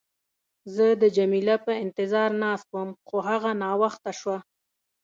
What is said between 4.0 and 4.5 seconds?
شوه.